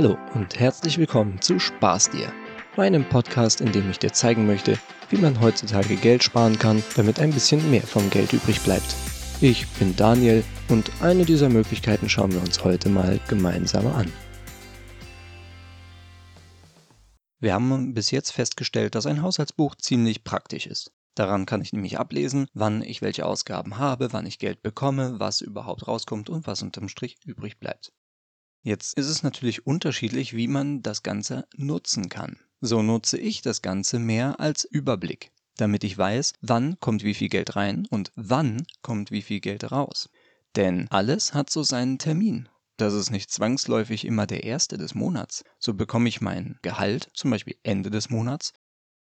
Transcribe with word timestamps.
Hallo 0.00 0.16
und 0.32 0.60
herzlich 0.60 0.96
willkommen 0.96 1.40
zu 1.42 1.58
Spaß 1.58 2.10
dir, 2.10 2.32
meinem 2.76 3.04
Podcast, 3.08 3.60
in 3.60 3.72
dem 3.72 3.90
ich 3.90 3.98
dir 3.98 4.12
zeigen 4.12 4.46
möchte, 4.46 4.78
wie 5.10 5.16
man 5.16 5.40
heutzutage 5.40 5.96
Geld 5.96 6.22
sparen 6.22 6.56
kann, 6.56 6.84
damit 6.94 7.18
ein 7.18 7.32
bisschen 7.32 7.68
mehr 7.68 7.82
vom 7.82 8.08
Geld 8.08 8.32
übrig 8.32 8.60
bleibt. 8.60 8.94
Ich 9.40 9.66
bin 9.70 9.96
Daniel 9.96 10.44
und 10.68 10.92
eine 11.02 11.24
dieser 11.24 11.48
Möglichkeiten 11.48 12.08
schauen 12.08 12.32
wir 12.32 12.40
uns 12.40 12.62
heute 12.62 12.88
mal 12.88 13.18
gemeinsam 13.26 13.88
an. 13.88 14.12
Wir 17.40 17.52
haben 17.52 17.92
bis 17.92 18.12
jetzt 18.12 18.30
festgestellt, 18.30 18.94
dass 18.94 19.06
ein 19.06 19.22
Haushaltsbuch 19.22 19.74
ziemlich 19.74 20.22
praktisch 20.22 20.68
ist. 20.68 20.92
Daran 21.16 21.44
kann 21.44 21.60
ich 21.60 21.72
nämlich 21.72 21.98
ablesen, 21.98 22.46
wann 22.54 22.82
ich 22.82 23.02
welche 23.02 23.26
Ausgaben 23.26 23.78
habe, 23.78 24.12
wann 24.12 24.26
ich 24.26 24.38
Geld 24.38 24.62
bekomme, 24.62 25.18
was 25.18 25.40
überhaupt 25.40 25.88
rauskommt 25.88 26.30
und 26.30 26.46
was 26.46 26.62
unterm 26.62 26.88
Strich 26.88 27.16
übrig 27.24 27.58
bleibt. 27.58 27.92
Jetzt 28.62 28.98
ist 28.98 29.08
es 29.08 29.22
natürlich 29.22 29.66
unterschiedlich, 29.66 30.34
wie 30.34 30.48
man 30.48 30.82
das 30.82 31.02
Ganze 31.02 31.46
nutzen 31.56 32.08
kann. 32.08 32.38
So 32.60 32.82
nutze 32.82 33.18
ich 33.18 33.40
das 33.42 33.62
Ganze 33.62 33.98
mehr 33.98 34.40
als 34.40 34.64
Überblick, 34.64 35.30
damit 35.56 35.84
ich 35.84 35.96
weiß, 35.96 36.34
wann 36.40 36.78
kommt 36.80 37.04
wie 37.04 37.14
viel 37.14 37.28
Geld 37.28 37.56
rein 37.56 37.86
und 37.88 38.12
wann 38.16 38.66
kommt 38.82 39.10
wie 39.10 39.22
viel 39.22 39.40
Geld 39.40 39.70
raus. 39.70 40.10
Denn 40.56 40.88
alles 40.90 41.34
hat 41.34 41.50
so 41.50 41.62
seinen 41.62 41.98
Termin. 41.98 42.48
Das 42.76 42.94
ist 42.94 43.10
nicht 43.10 43.30
zwangsläufig 43.30 44.04
immer 44.04 44.26
der 44.26 44.44
erste 44.44 44.78
des 44.78 44.94
Monats. 44.94 45.44
So 45.58 45.74
bekomme 45.74 46.08
ich 46.08 46.20
mein 46.20 46.58
Gehalt, 46.62 47.10
zum 47.14 47.30
Beispiel 47.30 47.56
Ende 47.62 47.90
des 47.90 48.10
Monats, 48.10 48.52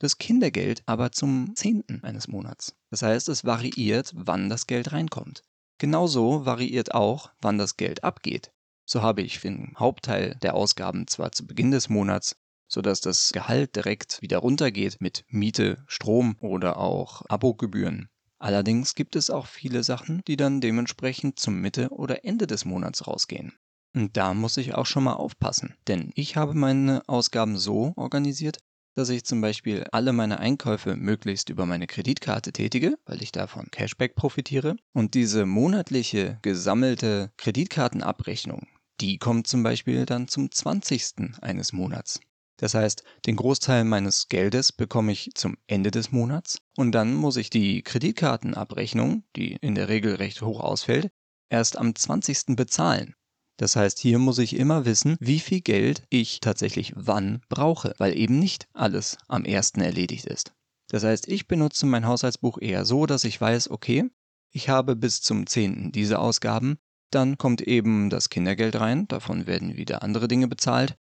das 0.01 0.17
Kindergeld 0.17 0.83
aber 0.87 1.12
zum 1.12 1.55
zehnten 1.55 2.03
eines 2.03 2.27
Monats. 2.27 2.75
Das 2.91 3.03
heißt, 3.03 3.28
es 3.28 3.45
variiert, 3.45 4.12
wann 4.17 4.48
das 4.48 4.67
Geld 4.67 4.92
reinkommt. 4.92 5.42
Genauso 5.78 6.47
variiert 6.47 6.95
auch, 6.95 7.30
wann 7.41 7.59
das 7.59 7.77
Geld 7.77 8.03
abgeht. 8.03 8.51
So 8.93 9.03
habe 9.03 9.23
ich 9.23 9.39
den 9.39 9.73
Hauptteil 9.79 10.35
der 10.43 10.55
Ausgaben 10.55 11.07
zwar 11.07 11.31
zu 11.31 11.47
Beginn 11.47 11.71
des 11.71 11.89
Monats, 11.89 12.35
sodass 12.67 13.01
das 13.01 13.31
Gehalt 13.33 13.77
direkt 13.77 14.20
wieder 14.20 14.39
runtergeht 14.39 14.97
mit 14.98 15.25
Miete, 15.28 15.84
Strom 15.87 16.34
oder 16.41 16.77
auch 16.77 17.23
Abogebühren. 17.29 18.09
Allerdings 18.41 18.97
gibt 18.97 19.14
es 19.14 19.31
auch 19.31 19.47
viele 19.47 19.84
Sachen, 19.84 20.23
die 20.27 20.37
dann 20.37 20.61
dementsprechend 20.61 21.39
zum 21.39 21.61
Mitte 21.61 21.91
oder 21.91 22.25
Ende 22.25 22.48
des 22.48 22.64
Monats 22.64 23.06
rausgehen. 23.06 23.53
Und 23.95 24.17
da 24.17 24.34
muss 24.34 24.56
ich 24.56 24.75
auch 24.75 24.87
schon 24.87 25.05
mal 25.05 25.12
aufpassen, 25.12 25.77
denn 25.86 26.11
ich 26.17 26.34
habe 26.34 26.55
meine 26.55 27.03
Ausgaben 27.07 27.59
so 27.59 27.92
organisiert, 27.95 28.59
dass 28.97 29.09
ich 29.09 29.25
zum 29.25 29.41
Beispiel 29.41 29.86
alle 29.92 30.12
meine 30.12 30.41
Einkäufe 30.41 30.97
möglichst 30.97 31.48
über 31.48 31.64
meine 31.64 31.86
Kreditkarte 31.86 32.53
tätige, 32.53 32.98
weil 33.07 33.23
ich 33.23 33.31
davon 33.31 33.69
Cashback 33.70 34.17
profitiere. 34.17 34.75
Und 34.92 35.14
diese 35.14 35.47
monatliche 35.47 36.41
gesammelte 36.42 37.31
Kreditkartenabrechnung, 37.36 38.67
die 39.01 39.19
kommt 39.19 39.47
zum 39.47 39.62
Beispiel 39.62 40.06
dann 40.06 40.29
zum 40.29 40.51
20. 40.51 41.41
eines 41.41 41.73
Monats. 41.73 42.20
Das 42.59 42.75
heißt, 42.75 43.05
den 43.25 43.37
Großteil 43.37 43.84
meines 43.84 44.29
Geldes 44.29 44.73
bekomme 44.73 45.12
ich 45.12 45.31
zum 45.34 45.57
Ende 45.67 45.91
des 45.91 46.12
Monats 46.12 46.61
und 46.77 46.92
dann 46.92 47.15
muss 47.15 47.37
ich 47.37 47.48
die 47.48 47.83
Kreditkartenabrechnung, 47.83 49.25
die 49.34 49.57
in 49.62 49.75
der 49.75 49.89
Regel 49.89 50.17
recht 50.17 50.42
hoch 50.42 50.61
ausfällt, 50.61 51.11
erst 51.48 51.79
am 51.79 51.95
20. 51.95 52.57
bezahlen. 52.57 53.15
Das 53.57 53.77
heißt, 53.77 53.98
hier 53.98 54.19
muss 54.19 54.39
ich 54.39 54.57
immer 54.57 54.84
wissen, 54.84 55.17
wie 55.20 55.41
viel 55.41 55.61
Geld 55.62 56.03
ich 56.11 56.41
tatsächlich 56.41 56.92
wann 56.97 57.41
brauche, 57.48 57.95
weil 57.98 58.17
eben 58.17 58.39
nicht 58.39 58.69
alles 58.75 59.17
am 59.27 59.45
1. 59.45 59.73
erledigt 59.77 60.27
ist. 60.27 60.53
Das 60.89 61.05
heißt, 61.05 61.29
ich 61.29 61.47
benutze 61.47 61.87
mein 61.87 62.07
Haushaltsbuch 62.07 62.59
eher 62.61 62.85
so, 62.85 63.07
dass 63.07 63.25
ich 63.25 63.41
weiß, 63.41 63.70
okay, 63.70 64.11
ich 64.51 64.69
habe 64.69 64.97
bis 64.97 65.23
zum 65.23 65.47
10. 65.47 65.92
diese 65.92 66.19
Ausgaben 66.19 66.79
dann 67.11 67.39
kommt 67.39 67.61
eben 67.61 68.11
das 68.11 68.30
Kindergeld 68.30 68.77
rein, 68.77 69.08
davon 69.08 69.47
werden 69.47 69.77
wieder 69.77 70.03
andere 70.03 70.28
Dinge 70.28 70.48
bezahlt, 70.48 70.97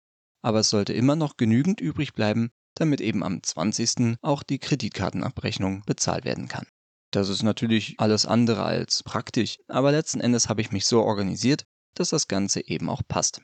aber 0.41 0.59
es 0.59 0.69
sollte 0.69 0.93
immer 0.93 1.15
noch 1.15 1.37
genügend 1.37 1.81
übrig 1.81 2.13
bleiben, 2.13 2.51
damit 2.75 3.01
eben 3.01 3.23
am 3.23 3.41
20. 3.41 4.17
auch 4.21 4.43
die 4.43 4.59
Kreditkartenabrechnung 4.59 5.83
bezahlt 5.85 6.25
werden 6.25 6.47
kann. 6.47 6.67
Das 7.11 7.29
ist 7.29 7.43
natürlich 7.43 7.95
alles 7.99 8.25
andere 8.25 8.63
als 8.63 9.01
praktisch, 9.01 9.57
aber 9.67 9.91
letzten 9.91 10.19
Endes 10.19 10.49
habe 10.49 10.61
ich 10.61 10.71
mich 10.71 10.85
so 10.85 11.01
organisiert, 11.01 11.65
dass 11.95 12.09
das 12.09 12.27
Ganze 12.27 12.67
eben 12.67 12.89
auch 12.89 13.01
passt. 13.07 13.41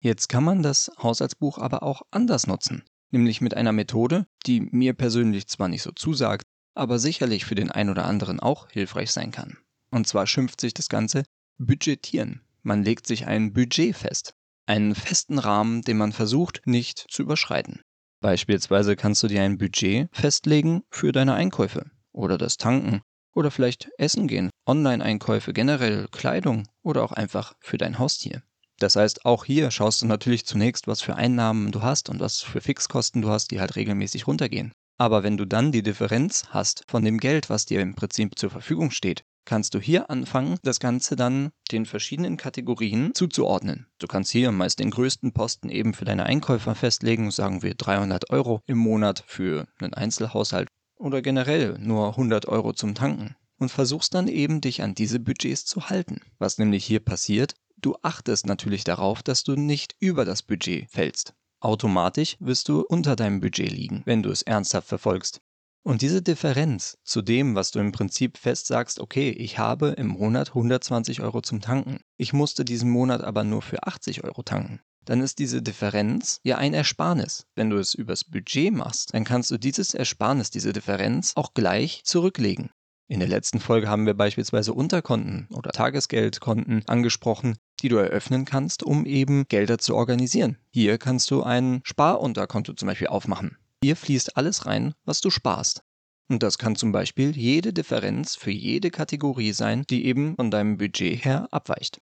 Jetzt 0.00 0.28
kann 0.28 0.42
man 0.42 0.62
das 0.62 0.90
Haushaltsbuch 1.00 1.58
aber 1.58 1.84
auch 1.84 2.02
anders 2.10 2.48
nutzen, 2.48 2.82
nämlich 3.12 3.40
mit 3.40 3.54
einer 3.54 3.72
Methode, 3.72 4.26
die 4.46 4.60
mir 4.60 4.94
persönlich 4.94 5.46
zwar 5.46 5.68
nicht 5.68 5.82
so 5.82 5.92
zusagt, 5.92 6.42
aber 6.74 6.98
sicherlich 6.98 7.44
für 7.44 7.54
den 7.54 7.70
einen 7.70 7.90
oder 7.90 8.06
anderen 8.06 8.40
auch 8.40 8.68
hilfreich 8.70 9.12
sein 9.12 9.30
kann. 9.30 9.58
Und 9.90 10.08
zwar 10.08 10.26
schimpft 10.26 10.60
sich 10.60 10.74
das 10.74 10.88
Ganze 10.88 11.22
Budgetieren. 11.64 12.40
Man 12.62 12.82
legt 12.82 13.06
sich 13.06 13.26
ein 13.26 13.52
Budget 13.52 13.96
fest. 13.96 14.34
Einen 14.66 14.96
festen 14.96 15.38
Rahmen, 15.38 15.82
den 15.82 15.96
man 15.96 16.12
versucht 16.12 16.62
nicht 16.64 17.06
zu 17.08 17.22
überschreiten. 17.22 17.82
Beispielsweise 18.20 18.96
kannst 18.96 19.22
du 19.22 19.28
dir 19.28 19.42
ein 19.42 19.58
Budget 19.58 20.08
festlegen 20.12 20.82
für 20.90 21.12
deine 21.12 21.34
Einkäufe 21.34 21.90
oder 22.12 22.36
das 22.36 22.56
Tanken 22.56 23.02
oder 23.34 23.50
vielleicht 23.50 23.90
Essen 23.96 24.26
gehen, 24.26 24.50
Online-Einkäufe 24.66 25.52
generell, 25.52 26.08
Kleidung 26.10 26.68
oder 26.82 27.04
auch 27.04 27.12
einfach 27.12 27.54
für 27.60 27.78
dein 27.78 27.98
Haustier. 27.98 28.42
Das 28.78 28.96
heißt, 28.96 29.24
auch 29.24 29.44
hier 29.44 29.70
schaust 29.70 30.02
du 30.02 30.06
natürlich 30.06 30.44
zunächst, 30.44 30.88
was 30.88 31.00
für 31.00 31.14
Einnahmen 31.14 31.70
du 31.70 31.82
hast 31.82 32.08
und 32.08 32.18
was 32.18 32.40
für 32.40 32.60
Fixkosten 32.60 33.22
du 33.22 33.28
hast, 33.28 33.52
die 33.52 33.60
halt 33.60 33.76
regelmäßig 33.76 34.26
runtergehen. 34.26 34.72
Aber 34.98 35.22
wenn 35.22 35.36
du 35.36 35.44
dann 35.44 35.70
die 35.70 35.82
Differenz 35.82 36.46
hast 36.50 36.84
von 36.88 37.04
dem 37.04 37.18
Geld, 37.18 37.50
was 37.50 37.66
dir 37.66 37.80
im 37.80 37.94
Prinzip 37.94 38.38
zur 38.38 38.50
Verfügung 38.50 38.90
steht, 38.90 39.22
kannst 39.44 39.74
du 39.74 39.80
hier 39.80 40.10
anfangen, 40.10 40.58
das 40.62 40.80
Ganze 40.80 41.16
dann 41.16 41.50
den 41.70 41.86
verschiedenen 41.86 42.36
Kategorien 42.36 43.14
zuzuordnen. 43.14 43.86
Du 43.98 44.06
kannst 44.06 44.30
hier 44.30 44.52
meist 44.52 44.78
den 44.78 44.90
größten 44.90 45.32
Posten 45.32 45.68
eben 45.68 45.94
für 45.94 46.04
deine 46.04 46.24
Einkäufer 46.24 46.74
festlegen, 46.74 47.30
sagen 47.30 47.62
wir 47.62 47.74
300 47.74 48.30
Euro 48.30 48.60
im 48.66 48.78
Monat 48.78 49.24
für 49.26 49.66
einen 49.78 49.94
Einzelhaushalt 49.94 50.68
oder 50.96 51.22
generell 51.22 51.76
nur 51.78 52.10
100 52.10 52.46
Euro 52.46 52.72
zum 52.72 52.94
Tanken 52.94 53.36
und 53.58 53.70
versuchst 53.70 54.14
dann 54.14 54.28
eben 54.28 54.60
dich 54.60 54.82
an 54.82 54.94
diese 54.94 55.20
Budgets 55.20 55.64
zu 55.64 55.88
halten. 55.88 56.20
Was 56.38 56.58
nämlich 56.58 56.84
hier 56.84 57.00
passiert, 57.00 57.54
du 57.76 57.96
achtest 58.02 58.46
natürlich 58.46 58.84
darauf, 58.84 59.22
dass 59.22 59.44
du 59.44 59.54
nicht 59.54 59.96
über 59.98 60.24
das 60.24 60.42
Budget 60.42 60.90
fällst. 60.90 61.34
Automatisch 61.60 62.36
wirst 62.40 62.68
du 62.68 62.80
unter 62.80 63.14
deinem 63.14 63.40
Budget 63.40 63.70
liegen, 63.70 64.02
wenn 64.04 64.22
du 64.22 64.30
es 64.30 64.42
ernsthaft 64.42 64.88
verfolgst. 64.88 65.40
Und 65.84 66.00
diese 66.00 66.22
Differenz 66.22 66.98
zu 67.02 67.22
dem, 67.22 67.56
was 67.56 67.72
du 67.72 67.80
im 67.80 67.90
Prinzip 67.90 68.38
fest 68.38 68.68
sagst, 68.68 69.00
okay, 69.00 69.30
ich 69.30 69.58
habe 69.58 69.88
im 69.88 70.06
Monat 70.06 70.50
120 70.50 71.20
Euro 71.22 71.40
zum 71.40 71.60
Tanken, 71.60 71.98
ich 72.16 72.32
musste 72.32 72.64
diesen 72.64 72.88
Monat 72.88 73.22
aber 73.22 73.42
nur 73.42 73.62
für 73.62 73.82
80 73.84 74.22
Euro 74.22 74.44
tanken, 74.44 74.80
dann 75.04 75.20
ist 75.20 75.40
diese 75.40 75.60
Differenz 75.60 76.38
ja 76.44 76.58
ein 76.58 76.72
Ersparnis. 76.72 77.46
Wenn 77.56 77.70
du 77.70 77.78
es 77.78 77.94
übers 77.94 78.22
Budget 78.22 78.72
machst, 78.72 79.12
dann 79.12 79.24
kannst 79.24 79.50
du 79.50 79.58
dieses 79.58 79.94
Ersparnis, 79.94 80.50
diese 80.50 80.72
Differenz 80.72 81.32
auch 81.34 81.52
gleich 81.52 82.02
zurücklegen. 82.04 82.70
In 83.08 83.18
der 83.18 83.28
letzten 83.28 83.58
Folge 83.58 83.88
haben 83.88 84.06
wir 84.06 84.14
beispielsweise 84.14 84.72
Unterkonten 84.72 85.48
oder 85.50 85.72
Tagesgeldkonten 85.72 86.84
angesprochen, 86.86 87.56
die 87.82 87.88
du 87.88 87.96
eröffnen 87.96 88.44
kannst, 88.44 88.84
um 88.84 89.04
eben 89.04 89.46
Gelder 89.48 89.78
zu 89.78 89.96
organisieren. 89.96 90.58
Hier 90.70 90.96
kannst 90.98 91.30
du 91.32 91.42
ein 91.42 91.80
Sparunterkonto 91.84 92.72
zum 92.74 92.86
Beispiel 92.86 93.08
aufmachen. 93.08 93.58
Hier 93.82 93.96
fließt 93.96 94.36
alles 94.36 94.66
rein, 94.66 94.94
was 95.04 95.20
du 95.20 95.30
sparst. 95.30 95.82
Und 96.30 96.42
das 96.42 96.56
kann 96.56 96.76
zum 96.76 96.92
Beispiel 96.92 97.36
jede 97.36 97.72
Differenz 97.72 98.36
für 98.36 98.52
jede 98.52 98.90
Kategorie 98.90 99.52
sein, 99.52 99.84
die 99.90 100.06
eben 100.06 100.36
von 100.36 100.52
deinem 100.52 100.78
Budget 100.78 101.24
her 101.24 101.48
abweicht. 101.50 102.00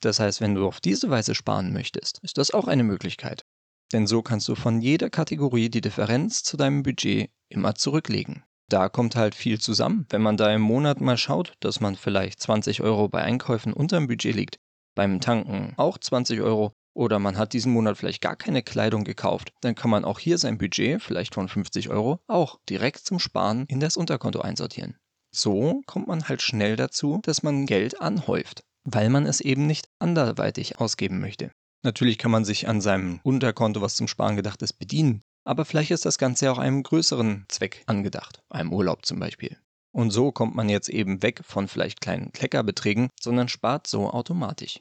Das 0.00 0.20
heißt, 0.20 0.40
wenn 0.40 0.54
du 0.54 0.64
auf 0.64 0.80
diese 0.80 1.10
Weise 1.10 1.34
sparen 1.34 1.72
möchtest, 1.72 2.20
ist 2.22 2.38
das 2.38 2.52
auch 2.52 2.68
eine 2.68 2.84
Möglichkeit. 2.84 3.44
Denn 3.92 4.06
so 4.06 4.22
kannst 4.22 4.46
du 4.46 4.54
von 4.54 4.80
jeder 4.80 5.10
Kategorie 5.10 5.70
die 5.70 5.80
Differenz 5.80 6.44
zu 6.44 6.56
deinem 6.56 6.84
Budget 6.84 7.30
immer 7.48 7.74
zurücklegen. 7.74 8.44
Da 8.68 8.88
kommt 8.88 9.16
halt 9.16 9.34
viel 9.34 9.60
zusammen. 9.60 10.06
Wenn 10.10 10.22
man 10.22 10.36
da 10.36 10.54
im 10.54 10.60
Monat 10.60 11.00
mal 11.00 11.16
schaut, 11.16 11.54
dass 11.60 11.80
man 11.80 11.96
vielleicht 11.96 12.40
20 12.40 12.82
Euro 12.82 13.08
bei 13.08 13.22
Einkäufen 13.22 13.72
unterm 13.72 14.06
Budget 14.06 14.36
liegt, 14.36 14.60
beim 14.94 15.20
Tanken 15.20 15.74
auch 15.78 15.98
20 15.98 16.42
Euro, 16.42 16.74
oder 16.98 17.20
man 17.20 17.38
hat 17.38 17.52
diesen 17.52 17.72
Monat 17.72 17.96
vielleicht 17.96 18.20
gar 18.20 18.34
keine 18.34 18.62
Kleidung 18.62 19.04
gekauft, 19.04 19.52
dann 19.60 19.76
kann 19.76 19.90
man 19.90 20.04
auch 20.04 20.18
hier 20.18 20.36
sein 20.36 20.58
Budget, 20.58 21.00
vielleicht 21.00 21.32
von 21.32 21.48
50 21.48 21.90
Euro, 21.90 22.18
auch 22.26 22.58
direkt 22.68 22.98
zum 22.98 23.20
Sparen 23.20 23.66
in 23.68 23.78
das 23.78 23.96
Unterkonto 23.96 24.40
einsortieren. 24.40 24.96
So 25.30 25.80
kommt 25.86 26.08
man 26.08 26.28
halt 26.28 26.42
schnell 26.42 26.74
dazu, 26.74 27.20
dass 27.22 27.44
man 27.44 27.66
Geld 27.66 28.00
anhäuft, 28.00 28.64
weil 28.82 29.10
man 29.10 29.26
es 29.26 29.40
eben 29.40 29.66
nicht 29.66 29.88
anderweitig 30.00 30.80
ausgeben 30.80 31.20
möchte. 31.20 31.52
Natürlich 31.84 32.18
kann 32.18 32.32
man 32.32 32.44
sich 32.44 32.66
an 32.66 32.80
seinem 32.80 33.20
Unterkonto, 33.22 33.80
was 33.80 33.94
zum 33.94 34.08
Sparen 34.08 34.34
gedacht 34.34 34.60
ist, 34.62 34.72
bedienen, 34.72 35.22
aber 35.44 35.64
vielleicht 35.64 35.92
ist 35.92 36.04
das 36.04 36.18
Ganze 36.18 36.50
auch 36.50 36.58
einem 36.58 36.82
größeren 36.82 37.44
Zweck 37.48 37.84
angedacht, 37.86 38.42
einem 38.50 38.72
Urlaub 38.72 39.06
zum 39.06 39.20
Beispiel. 39.20 39.56
Und 39.92 40.10
so 40.10 40.32
kommt 40.32 40.56
man 40.56 40.68
jetzt 40.68 40.88
eben 40.88 41.22
weg 41.22 41.42
von 41.44 41.68
vielleicht 41.68 42.00
kleinen 42.00 42.32
Kleckerbeträgen, 42.32 43.08
sondern 43.20 43.48
spart 43.48 43.86
so 43.86 44.10
automatisch. 44.10 44.80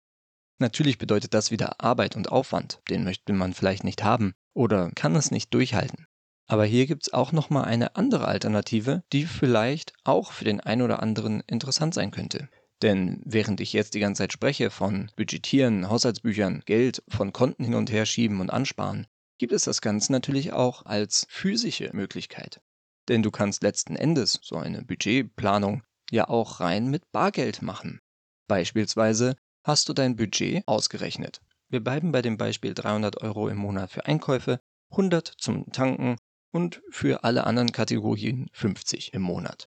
Natürlich 0.59 0.97
bedeutet 0.97 1.33
das 1.33 1.51
wieder 1.51 1.81
Arbeit 1.81 2.15
und 2.15 2.31
Aufwand, 2.31 2.81
den 2.89 3.03
möchte 3.03 3.33
man 3.33 3.53
vielleicht 3.53 3.83
nicht 3.83 4.03
haben 4.03 4.33
oder 4.53 4.91
kann 4.95 5.15
es 5.15 5.29
nicht 5.29 5.53
durchhalten. 5.53 6.07
Aber 6.47 6.65
hier 6.65 6.87
gibt 6.87 7.03
es 7.03 7.13
auch 7.13 7.31
nochmal 7.31 7.65
eine 7.65 7.95
andere 7.95 8.27
Alternative, 8.27 9.03
die 9.11 9.25
vielleicht 9.25 9.93
auch 10.03 10.31
für 10.31 10.45
den 10.45 10.61
einen 10.61 10.81
oder 10.81 11.03
anderen 11.03 11.41
interessant 11.41 11.93
sein 11.93 12.11
könnte. 12.11 12.49
Denn 12.81 13.21
während 13.25 13.59
ich 13.59 13.73
jetzt 13.73 13.93
die 13.95 13.99
ganze 13.99 14.23
Zeit 14.23 14.33
spreche 14.33 14.69
von 14.69 15.11
Budgetieren, 15.15 15.89
Haushaltsbüchern, 15.89 16.63
Geld 16.65 17.03
von 17.07 17.33
Konten 17.33 17.63
hin 17.63 17.75
und 17.75 17.91
her 17.91 18.05
schieben 18.05 18.39
und 18.39 18.49
ansparen, 18.49 19.07
gibt 19.39 19.51
es 19.51 19.63
das 19.63 19.81
Ganze 19.81 20.11
natürlich 20.11 20.53
auch 20.53 20.85
als 20.85 21.25
physische 21.29 21.89
Möglichkeit. 21.93 22.61
Denn 23.09 23.23
du 23.23 23.31
kannst 23.31 23.63
letzten 23.63 23.95
Endes 23.95 24.39
so 24.41 24.57
eine 24.57 24.83
Budgetplanung 24.83 25.83
ja 26.11 26.27
auch 26.29 26.59
rein 26.59 26.87
mit 26.87 27.11
Bargeld 27.11 27.61
machen. 27.61 27.99
Beispielsweise 28.47 29.35
hast 29.67 29.89
du 29.89 29.93
dein 29.93 30.15
Budget 30.15 30.65
ausgerechnet. 30.65 31.41
Wir 31.69 31.83
bleiben 31.83 32.13
bei 32.13 32.21
dem 32.21 32.37
Beispiel 32.37 32.73
300 32.73 33.21
Euro 33.21 33.49
im 33.49 33.57
Monat 33.57 33.91
für 33.91 34.05
Einkäufe, 34.05 34.59
100 34.91 35.27
zum 35.37 35.69
Tanken 35.71 36.15
und 36.53 36.81
für 36.89 37.25
alle 37.25 37.45
anderen 37.45 37.73
Kategorien 37.73 38.49
50 38.53 39.13
im 39.13 39.21
Monat. 39.21 39.67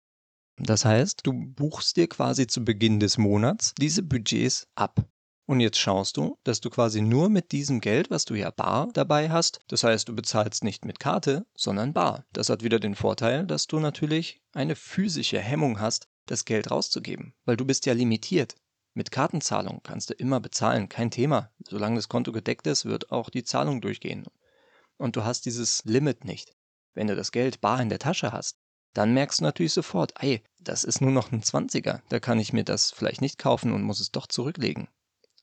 Das 0.57 0.85
heißt, 0.85 1.21
du 1.23 1.33
buchst 1.33 1.97
dir 1.97 2.07
quasi 2.07 2.47
zu 2.47 2.65
Beginn 2.65 2.99
des 2.99 3.17
Monats 3.17 3.73
diese 3.77 4.03
Budgets 4.03 4.67
ab. 4.75 5.07
Und 5.45 5.59
jetzt 5.59 5.77
schaust 5.77 6.17
du, 6.17 6.37
dass 6.43 6.61
du 6.61 6.69
quasi 6.69 7.01
nur 7.01 7.29
mit 7.29 7.51
diesem 7.51 7.81
Geld, 7.81 8.09
was 8.09 8.25
du 8.25 8.33
ja 8.33 8.49
bar 8.49 8.89
dabei 8.93 9.29
hast, 9.29 9.59
das 9.67 9.83
heißt, 9.83 10.07
du 10.07 10.15
bezahlst 10.15 10.63
nicht 10.63 10.85
mit 10.85 10.99
Karte, 10.99 11.45
sondern 11.55 11.93
bar. 11.93 12.25
Das 12.31 12.49
hat 12.49 12.63
wieder 12.63 12.79
den 12.79 12.95
Vorteil, 12.95 13.45
dass 13.45 13.67
du 13.67 13.79
natürlich 13.79 14.41
eine 14.53 14.75
physische 14.75 15.39
Hemmung 15.39 15.79
hast, 15.79 16.07
das 16.27 16.45
Geld 16.45 16.71
rauszugeben, 16.71 17.33
weil 17.45 17.57
du 17.57 17.65
bist 17.65 17.85
ja 17.85 17.93
limitiert. 17.93 18.55
Mit 18.95 19.11
Kartenzahlung 19.11 19.81
kannst 19.81 20.11
du 20.11 20.13
immer 20.13 20.39
bezahlen, 20.39 20.87
kein 20.87 21.09
Thema. 21.09 21.51
Solange 21.67 21.95
das 21.95 22.09
Konto 22.09 22.31
gedeckt 22.31 22.67
ist, 22.67 22.85
wird 22.85 23.11
auch 23.11 23.31
die 23.31 23.43
Zahlung 23.43 23.81
durchgehen. 23.81 24.25
Und 24.97 25.15
du 25.15 25.23
hast 25.23 25.45
dieses 25.45 25.83
Limit 25.85 26.25
nicht. 26.25 26.53
Wenn 26.93 27.07
du 27.07 27.15
das 27.15 27.31
Geld 27.31 27.59
bar 27.59 27.81
in 27.81 27.89
der 27.89 27.97
Tasche 27.97 28.31
hast, 28.31 28.57
dann 28.93 29.15
merkst 29.15 29.39
du 29.39 29.45
natürlich 29.45 29.73
sofort, 29.73 30.13
ey, 30.19 30.43
das 30.59 30.83
ist 30.83 31.01
nur 31.01 31.11
noch 31.11 31.31
ein 31.31 31.41
20er, 31.41 32.01
da 32.09 32.19
kann 32.19 32.39
ich 32.39 32.53
mir 32.53 32.63
das 32.63 32.91
vielleicht 32.91 33.21
nicht 33.21 33.39
kaufen 33.39 33.73
und 33.73 33.81
muss 33.81 33.99
es 33.99 34.11
doch 34.11 34.27
zurücklegen. 34.27 34.87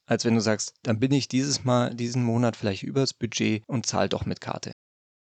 Als 0.07 0.25
wenn 0.25 0.37
du 0.37 0.41
sagst, 0.41 0.75
dann 0.85 1.01
bin 1.01 1.13
ich 1.13 1.27
dieses 1.27 1.65
Mal, 1.65 1.95
diesen 1.95 2.23
Monat 2.23 2.57
vielleicht 2.57 2.85
übers 2.85 3.15
Budget 3.15 3.65
und 3.67 3.87
zahl 3.87 4.09
doch 4.09 4.27
mit 4.27 4.41
Karte. 4.41 4.73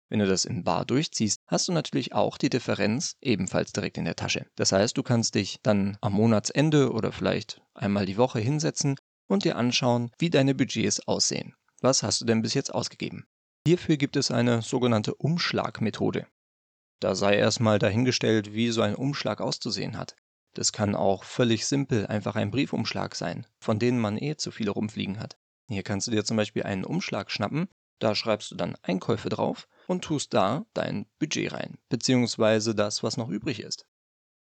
Wenn 0.09 0.19
du 0.19 0.27
das 0.27 0.44
in 0.44 0.65
Bar 0.65 0.85
durchziehst, 0.85 1.41
hast 1.47 1.69
du 1.69 1.73
natürlich 1.73 2.15
auch 2.15 2.38
die 2.38 2.50
Differenz 2.50 3.17
ebenfalls 3.20 3.73
direkt 3.73 3.99
in 3.99 4.05
der 4.05 4.17
Tasche. 4.17 4.47
Das 4.56 4.73
heißt, 4.73 4.97
du 4.97 5.03
kannst 5.03 5.35
dich 5.35 5.59
dann 5.62 5.99
am 6.00 6.15
Monatsende 6.15 6.93
oder 6.93 7.12
vielleicht 7.12 7.61
einmal 7.75 8.06
die 8.06 8.17
Woche 8.17 8.41
hinsetzen 8.41 8.97
und 9.26 9.44
dir 9.44 9.56
anschauen, 9.56 10.11
wie 10.19 10.31
deine 10.31 10.55
Budgets 10.55 11.06
aussehen. 11.06 11.55
Was 11.81 12.03
hast 12.03 12.21
du 12.21 12.25
denn 12.25 12.43
bis 12.43 12.55
jetzt 12.55 12.73
ausgegeben? 12.73 13.26
Hierfür 13.67 13.97
gibt 13.97 14.17
es 14.17 14.31
eine 14.31 14.62
sogenannte 14.62 15.15
Umschlagmethode. 15.15 16.26
Da 17.00 17.15
sei 17.15 17.37
erstmal 17.37 17.79
dahingestellt, 17.79 18.53
wie 18.53 18.71
so 18.71 18.82
ein 18.82 18.94
Umschlag 18.94 19.41
auszusehen 19.41 19.99
hat. 19.99 20.15
Das 20.55 20.73
kann 20.73 20.94
auch 20.94 21.25
völlig 21.25 21.67
simpel 21.67 22.06
einfach 22.06 22.37
ein 22.37 22.50
Briefumschlag 22.50 23.15
sein, 23.17 23.47
von 23.59 23.79
denen 23.79 23.99
man 23.99 24.17
eh 24.19 24.37
zu 24.37 24.50
viele 24.50 24.70
rumfliegen 24.70 25.19
hat. 25.19 25.37
Hier 25.69 25.82
kannst 25.82 26.06
du 26.06 26.11
dir 26.11 26.25
zum 26.25 26.37
Beispiel 26.37 26.62
einen 26.62 26.85
Umschlag 26.85 27.31
schnappen, 27.31 27.69
da 27.99 28.15
schreibst 28.15 28.50
du 28.50 28.55
dann 28.55 28.77
Einkäufe 28.82 29.29
drauf 29.29 29.67
und 29.87 30.05
tust 30.05 30.35
da 30.35 30.67
dein 30.75 31.06
Budget 31.19 31.53
rein, 31.53 31.79
beziehungsweise 31.88 32.75
das, 32.75 33.03
was 33.03 33.17
noch 33.17 33.29
übrig 33.29 33.61
ist. 33.61 33.87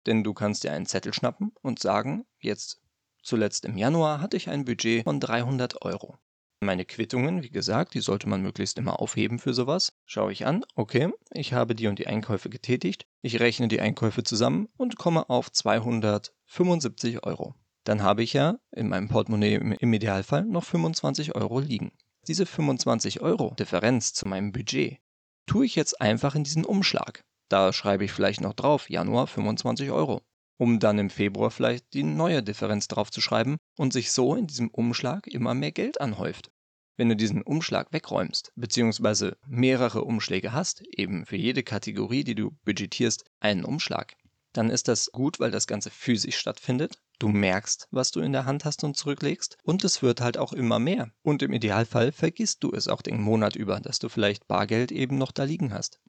Denn 0.07 0.25
du 0.25 0.35
kannst 0.35 0.65
dir 0.65 0.73
einen 0.73 0.87
Zettel 0.87 1.13
schnappen 1.13 1.53
und 1.61 1.79
sagen, 1.79 2.27
jetzt 2.39 2.81
zuletzt 3.23 3.65
im 3.65 3.77
Januar 3.77 4.21
hatte 4.21 4.37
ich 4.37 4.49
ein 4.49 4.65
Budget 4.65 5.05
von 5.05 5.21
300 5.21 5.83
Euro. 5.83 6.19
Meine 6.63 6.85
Quittungen, 6.85 7.43
wie 7.43 7.49
gesagt, 7.49 7.95
die 7.95 8.01
sollte 8.01 8.29
man 8.29 8.43
möglichst 8.43 8.77
immer 8.77 9.01
aufheben 9.01 9.39
für 9.39 9.55
sowas. 9.55 9.95
Schaue 10.05 10.31
ich 10.33 10.45
an, 10.45 10.63
okay, 10.75 11.11
ich 11.33 11.55
habe 11.55 11.75
die 11.75 11.87
und 11.87 11.99
die 11.99 12.07
Einkäufe 12.07 12.51
getätigt, 12.51 13.07
ich 13.23 13.41
rechne 13.41 13.69
die 13.69 13.81
Einkäufe 13.81 14.25
zusammen 14.25 14.69
und 14.77 14.99
komme 14.99 15.31
auf 15.31 15.51
275 15.51 17.25
Euro. 17.25 17.55
Dann 17.85 18.03
habe 18.03 18.23
ich 18.23 18.35
ja 18.35 18.59
in 18.73 18.89
meinem 18.89 19.09
Portemonnaie 19.09 19.55
im 19.55 19.93
Idealfall 19.95 20.45
noch 20.45 20.65
25 20.65 21.35
Euro 21.35 21.61
liegen. 21.61 21.93
Diese 22.29 22.45
25 22.45 23.23
Euro 23.23 23.55
Differenz 23.59 24.13
zu 24.13 24.29
meinem 24.29 24.53
Budget 24.53 24.99
tue 25.47 25.65
ich 25.65 25.77
jetzt 25.77 25.99
einfach 26.01 26.35
in 26.35 26.45
diesen 26.45 26.67
Umschlag. 26.67 27.25
Da 27.49 27.73
schreibe 27.73 28.05
ich 28.05 28.13
vielleicht 28.13 28.43
noch 28.43 28.53
drauf, 28.53 28.91
Januar 28.91 29.27
25 29.27 29.91
Euro, 29.91 30.21
um 30.61 30.79
dann 30.79 30.99
im 30.99 31.09
Februar 31.09 31.51
vielleicht 31.51 31.95
die 31.95 32.03
neue 32.03 32.43
Differenz 32.43 32.87
drauf 32.87 33.11
zu 33.11 33.23
schreiben 33.23 33.57
und 33.79 33.95
sich 33.95 34.13
so 34.13 34.35
in 34.35 34.47
diesem 34.47 34.69
Umschlag 34.69 35.27
immer 35.27 35.55
mehr 35.55 35.73
Geld 35.73 36.03
anhäuft. 36.03 36.51
Wenn 36.99 37.09
du 37.09 37.17
diesen 37.17 37.41
Umschlag 37.41 37.95
wegräumst, 37.95 38.53
beziehungsweise 38.57 39.39
mehrere 39.47 40.05
Umschläge 40.05 40.53
hast, 40.53 40.83
eben 40.95 41.25
für 41.25 41.37
jede 41.37 41.63
Kategorie, 41.63 42.25
die 42.25 42.35
du 42.35 42.51
budgetierst, 42.67 43.25
einen 43.41 43.65
Umschlag, 43.65 44.13
dann 44.53 44.69
ist 44.69 44.89
das 44.89 45.11
gut, 45.13 45.41
weil 45.41 45.51
das 45.51 45.67
Ganze 45.67 45.89
physisch 45.89 46.37
stattfindet. 46.37 46.99
Du 47.19 47.29
merkst, 47.29 47.89
was 47.91 48.11
du 48.11 48.21
in 48.21 48.33
der 48.33 48.45
Hand 48.45 48.67
hast 48.67 48.85
und 48.85 48.99
zurücklegst. 48.99 49.57
Und 49.63 49.83
es 49.85 50.03
wird 50.03 50.21
halt 50.21 50.37
auch 50.37 50.53
immer 50.53 50.79
mehr. 50.79 51.11
Und 51.23 51.43
im 51.43 51.55
Idealfall 51.55 52.13
vergisst 52.13 52.63
du 52.65 52.73
es 52.73 52.87
auch 52.87 53.01
den 53.01 53.23
Monat 53.23 53.57
über, 53.57 53.81
dass 53.81 53.99
du 53.99 54.11
vielleicht 54.11 54.47
Bargeld 54.47 54.93
eben 54.93 55.17
noch 55.17 55.33
da 55.33 55.45
liegen 55.45 55.73
hast. 55.73 56.01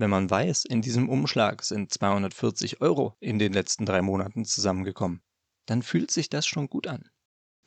Wenn 0.00 0.10
man 0.10 0.30
weiß, 0.30 0.64
in 0.64 0.80
diesem 0.80 1.08
Umschlag 1.08 1.64
sind 1.64 1.92
240 1.92 2.80
Euro 2.80 3.16
in 3.18 3.40
den 3.40 3.52
letzten 3.52 3.84
drei 3.84 4.00
Monaten 4.00 4.44
zusammengekommen, 4.44 5.22
dann 5.66 5.82
fühlt 5.82 6.12
sich 6.12 6.30
das 6.30 6.46
schon 6.46 6.68
gut 6.68 6.86
an. 6.86 7.10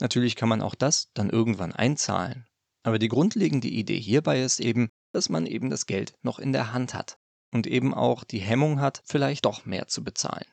Natürlich 0.00 0.34
kann 0.34 0.48
man 0.48 0.62
auch 0.62 0.74
das 0.74 1.10
dann 1.12 1.28
irgendwann 1.28 1.74
einzahlen. 1.74 2.46
Aber 2.84 2.98
die 2.98 3.08
grundlegende 3.08 3.68
Idee 3.68 4.00
hierbei 4.00 4.40
ist 4.40 4.60
eben, 4.60 4.88
dass 5.12 5.28
man 5.28 5.44
eben 5.44 5.68
das 5.68 5.84
Geld 5.84 6.14
noch 6.22 6.38
in 6.38 6.54
der 6.54 6.72
Hand 6.72 6.94
hat 6.94 7.18
und 7.52 7.66
eben 7.66 7.92
auch 7.92 8.24
die 8.24 8.40
Hemmung 8.40 8.80
hat, 8.80 9.02
vielleicht 9.04 9.44
doch 9.44 9.66
mehr 9.66 9.88
zu 9.88 10.02
bezahlen. 10.02 10.46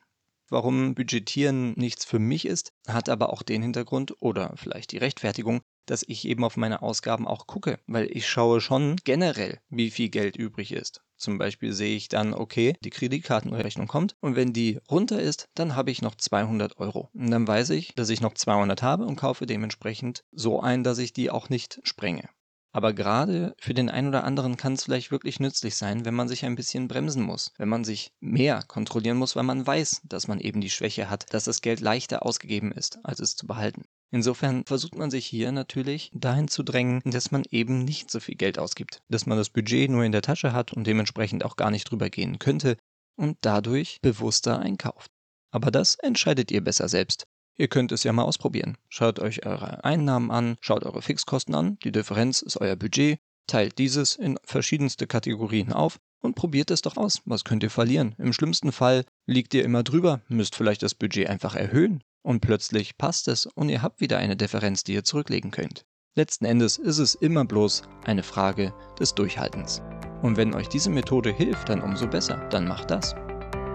Warum 0.50 0.94
Budgetieren 0.94 1.72
nichts 1.78 2.04
für 2.04 2.18
mich 2.18 2.44
ist, 2.44 2.74
hat 2.88 3.08
aber 3.08 3.32
auch 3.32 3.42
den 3.42 3.62
Hintergrund 3.62 4.20
oder 4.20 4.52
vielleicht 4.56 4.92
die 4.92 4.98
Rechtfertigung, 4.98 5.62
dass 5.86 6.04
ich 6.06 6.28
eben 6.28 6.44
auf 6.44 6.58
meine 6.58 6.82
Ausgaben 6.82 7.26
auch 7.26 7.46
gucke, 7.46 7.80
weil 7.86 8.14
ich 8.14 8.28
schaue 8.28 8.60
schon 8.60 8.96
generell, 8.96 9.62
wie 9.70 9.90
viel 9.90 10.10
Geld 10.10 10.36
übrig 10.36 10.72
ist. 10.72 11.00
Zum 11.20 11.36
Beispiel 11.36 11.72
sehe 11.72 11.96
ich 11.96 12.08
dann, 12.08 12.32
okay, 12.32 12.74
die 12.82 12.90
Kreditkartenrechnung 12.90 13.86
kommt 13.86 14.16
und 14.20 14.36
wenn 14.36 14.54
die 14.54 14.80
runter 14.90 15.20
ist, 15.20 15.48
dann 15.54 15.76
habe 15.76 15.90
ich 15.90 16.00
noch 16.00 16.14
200 16.14 16.78
Euro. 16.78 17.10
Und 17.12 17.30
dann 17.30 17.46
weiß 17.46 17.70
ich, 17.70 17.94
dass 17.94 18.08
ich 18.08 18.22
noch 18.22 18.34
200 18.34 18.82
habe 18.82 19.04
und 19.04 19.16
kaufe 19.16 19.44
dementsprechend 19.44 20.24
so 20.32 20.60
ein, 20.60 20.82
dass 20.82 20.98
ich 20.98 21.12
die 21.12 21.30
auch 21.30 21.50
nicht 21.50 21.80
sprenge. 21.84 22.30
Aber 22.72 22.92
gerade 22.92 23.54
für 23.58 23.74
den 23.74 23.90
einen 23.90 24.08
oder 24.08 24.24
anderen 24.24 24.56
kann 24.56 24.74
es 24.74 24.84
vielleicht 24.84 25.10
wirklich 25.10 25.40
nützlich 25.40 25.74
sein, 25.74 26.04
wenn 26.04 26.14
man 26.14 26.28
sich 26.28 26.44
ein 26.44 26.54
bisschen 26.54 26.88
bremsen 26.88 27.22
muss, 27.22 27.52
wenn 27.58 27.68
man 27.68 27.84
sich 27.84 28.12
mehr 28.20 28.62
kontrollieren 28.62 29.18
muss, 29.18 29.34
weil 29.34 29.42
man 29.42 29.66
weiß, 29.66 30.02
dass 30.04 30.28
man 30.28 30.40
eben 30.40 30.60
die 30.60 30.70
Schwäche 30.70 31.10
hat, 31.10 31.34
dass 31.34 31.44
das 31.44 31.62
Geld 31.62 31.80
leichter 31.80 32.24
ausgegeben 32.24 32.70
ist, 32.72 32.98
als 33.02 33.20
es 33.20 33.34
zu 33.36 33.46
behalten. 33.46 33.84
Insofern 34.12 34.64
versucht 34.66 34.96
man 34.96 35.10
sich 35.10 35.26
hier 35.26 35.52
natürlich 35.52 36.10
dahin 36.12 36.48
zu 36.48 36.64
drängen, 36.64 37.00
dass 37.04 37.30
man 37.30 37.44
eben 37.50 37.84
nicht 37.84 38.10
so 38.10 38.18
viel 38.18 38.34
Geld 38.34 38.58
ausgibt, 38.58 39.02
dass 39.08 39.26
man 39.26 39.38
das 39.38 39.50
Budget 39.50 39.88
nur 39.88 40.02
in 40.02 40.12
der 40.12 40.22
Tasche 40.22 40.52
hat 40.52 40.72
und 40.72 40.86
dementsprechend 40.86 41.44
auch 41.44 41.56
gar 41.56 41.70
nicht 41.70 41.88
drüber 41.88 42.10
gehen 42.10 42.40
könnte 42.40 42.76
und 43.16 43.38
dadurch 43.42 44.00
bewusster 44.02 44.58
einkauft. 44.58 45.12
Aber 45.52 45.70
das 45.70 45.94
entscheidet 45.96 46.50
ihr 46.50 46.62
besser 46.62 46.88
selbst. 46.88 47.26
Ihr 47.56 47.68
könnt 47.68 47.92
es 47.92 48.02
ja 48.02 48.12
mal 48.12 48.24
ausprobieren. 48.24 48.78
Schaut 48.88 49.20
euch 49.20 49.46
eure 49.46 49.84
Einnahmen 49.84 50.30
an, 50.30 50.56
schaut 50.60 50.84
eure 50.84 51.02
Fixkosten 51.02 51.54
an, 51.54 51.78
die 51.84 51.92
Differenz 51.92 52.42
ist 52.42 52.56
euer 52.56 52.76
Budget, 52.76 53.20
teilt 53.46 53.78
dieses 53.78 54.16
in 54.16 54.38
verschiedenste 54.44 55.06
Kategorien 55.06 55.72
auf 55.72 56.00
und 56.20 56.34
probiert 56.34 56.70
es 56.70 56.82
doch 56.82 56.96
aus. 56.96 57.20
Was 57.26 57.44
könnt 57.44 57.62
ihr 57.62 57.70
verlieren? 57.70 58.14
Im 58.18 58.32
schlimmsten 58.32 58.72
Fall 58.72 59.04
liegt 59.26 59.54
ihr 59.54 59.64
immer 59.64 59.82
drüber, 59.82 60.22
müsst 60.28 60.56
vielleicht 60.56 60.82
das 60.82 60.94
Budget 60.94 61.28
einfach 61.28 61.54
erhöhen 61.54 62.02
und 62.22 62.40
plötzlich 62.40 62.96
passt 62.98 63.28
es 63.28 63.46
und 63.46 63.68
ihr 63.68 63.82
habt 63.82 64.00
wieder 64.00 64.18
eine 64.18 64.36
Differenz, 64.36 64.84
die 64.84 64.94
ihr 64.94 65.04
zurücklegen 65.04 65.50
könnt. 65.50 65.84
Letzten 66.16 66.44
Endes 66.44 66.76
ist 66.76 66.98
es 66.98 67.14
immer 67.14 67.44
bloß 67.44 67.82
eine 68.04 68.22
Frage 68.22 68.74
des 68.98 69.14
Durchhaltens. 69.14 69.80
Und 70.22 70.36
wenn 70.36 70.54
euch 70.54 70.68
diese 70.68 70.90
Methode 70.90 71.32
hilft, 71.32 71.68
dann 71.68 71.80
umso 71.80 72.06
besser, 72.06 72.36
dann 72.50 72.66
macht 72.66 72.90
das. 72.90 73.14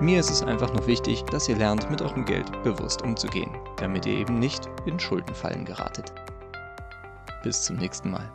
Mir 0.01 0.19
ist 0.19 0.29
es 0.29 0.43
einfach 0.43 0.73
nur 0.73 0.85
wichtig, 0.85 1.23
dass 1.31 1.47
ihr 1.47 1.55
lernt, 1.55 1.89
mit 1.89 2.01
eurem 2.01 2.25
Geld 2.25 2.51
bewusst 2.63 3.01
umzugehen, 3.01 3.51
damit 3.77 4.05
ihr 4.05 4.17
eben 4.17 4.39
nicht 4.39 4.69
in 4.85 4.99
Schuldenfallen 4.99 5.63
geratet. 5.63 6.13
Bis 7.43 7.63
zum 7.63 7.77
nächsten 7.77 8.11
Mal. 8.11 8.29